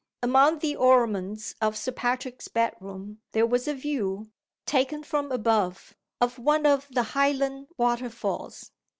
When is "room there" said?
2.79-3.45